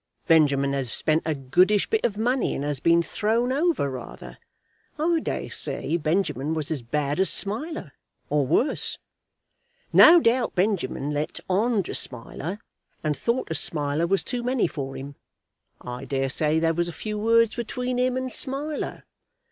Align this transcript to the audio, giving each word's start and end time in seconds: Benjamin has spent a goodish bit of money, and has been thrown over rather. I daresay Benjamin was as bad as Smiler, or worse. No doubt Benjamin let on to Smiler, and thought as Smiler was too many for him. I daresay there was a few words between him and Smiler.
Benjamin 0.25 0.73
has 0.73 0.91
spent 0.91 1.21
a 1.27 1.35
goodish 1.35 1.87
bit 1.87 2.03
of 2.03 2.17
money, 2.17 2.55
and 2.55 2.63
has 2.63 2.79
been 2.79 3.03
thrown 3.03 3.51
over 3.51 3.87
rather. 3.87 4.39
I 4.97 5.19
daresay 5.19 5.95
Benjamin 5.97 6.55
was 6.55 6.71
as 6.71 6.81
bad 6.81 7.19
as 7.19 7.29
Smiler, 7.29 7.91
or 8.27 8.47
worse. 8.47 8.97
No 9.93 10.19
doubt 10.19 10.55
Benjamin 10.55 11.11
let 11.11 11.39
on 11.47 11.83
to 11.83 11.93
Smiler, 11.93 12.57
and 13.03 13.15
thought 13.15 13.51
as 13.51 13.59
Smiler 13.59 14.07
was 14.07 14.23
too 14.23 14.41
many 14.41 14.65
for 14.65 14.97
him. 14.97 15.17
I 15.81 16.05
daresay 16.05 16.57
there 16.57 16.73
was 16.73 16.87
a 16.87 16.91
few 16.93 17.19
words 17.19 17.55
between 17.55 17.99
him 17.99 18.17
and 18.17 18.31
Smiler. 18.33 19.03